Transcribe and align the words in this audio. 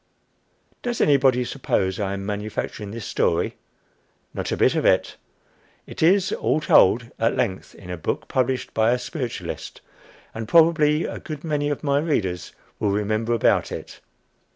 Does 0.81 0.99
anybody 0.99 1.45
suppose 1.45 1.99
I 1.99 2.13
am 2.13 2.25
manufacturing 2.25 2.89
this 2.89 3.05
story? 3.05 3.57
Not 4.33 4.51
a 4.51 4.57
bit 4.57 4.73
of 4.73 4.83
it. 4.83 5.15
It 5.85 6.01
is 6.01 6.31
all 6.31 6.59
told 6.59 7.11
at 7.19 7.35
length 7.37 7.75
in 7.75 7.91
a 7.91 7.97
book 7.97 8.27
published 8.27 8.73
by 8.73 8.93
a 8.93 8.97
spiritualist; 8.97 9.81
and 10.33 10.47
probably 10.47 11.05
a 11.05 11.19
good 11.19 11.43
many 11.43 11.69
of 11.69 11.83
my 11.83 11.99
readers 11.99 12.51
will 12.79 12.89
remember 12.89 13.33
about 13.33 13.71
it. 13.71 13.99